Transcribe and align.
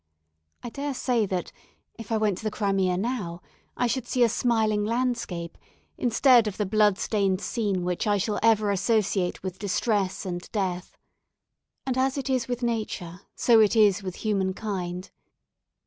I 0.63 0.69
dare 0.69 0.95
say 0.95 1.27
that, 1.27 1.51
if 1.93 2.11
I 2.11 2.17
went 2.17 2.39
to 2.39 2.43
the 2.43 2.49
Crimea 2.49 2.97
now, 2.97 3.39
I 3.77 3.85
should 3.85 4.07
see 4.07 4.23
a 4.23 4.29
smiling 4.29 4.83
landscape, 4.83 5.59
instead 5.95 6.47
of 6.47 6.57
the 6.57 6.65
blood 6.65 6.97
stained 6.97 7.39
scene 7.39 7.83
which 7.85 8.07
I 8.07 8.17
shall 8.17 8.39
ever 8.41 8.71
associate 8.71 9.43
with 9.43 9.59
distress 9.59 10.25
and 10.25 10.51
death; 10.51 10.97
and 11.85 11.99
as 11.99 12.17
it 12.17 12.31
is 12.31 12.47
with 12.47 12.63
nature 12.63 13.21
so 13.35 13.59
it 13.59 13.75
is 13.75 14.01
with 14.01 14.15
human 14.25 14.55
kind. 14.55 15.11